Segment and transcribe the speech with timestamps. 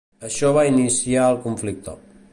[0.27, 1.99] Això va iniciar el conflicte.